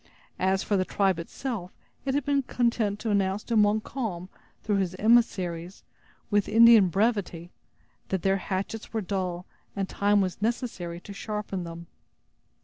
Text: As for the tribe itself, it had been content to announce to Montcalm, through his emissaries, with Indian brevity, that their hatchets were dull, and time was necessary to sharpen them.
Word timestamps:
As 0.39 0.63
for 0.63 0.77
the 0.77 0.83
tribe 0.83 1.19
itself, 1.19 1.69
it 2.05 2.15
had 2.15 2.25
been 2.25 2.41
content 2.41 2.97
to 3.01 3.11
announce 3.11 3.43
to 3.43 3.55
Montcalm, 3.55 4.29
through 4.63 4.77
his 4.77 4.95
emissaries, 4.97 5.83
with 6.31 6.49
Indian 6.49 6.87
brevity, 6.87 7.51
that 8.09 8.23
their 8.23 8.37
hatchets 8.37 8.93
were 8.93 9.01
dull, 9.01 9.45
and 9.75 9.87
time 9.87 10.19
was 10.19 10.41
necessary 10.41 10.99
to 11.01 11.13
sharpen 11.13 11.65
them. 11.65 11.85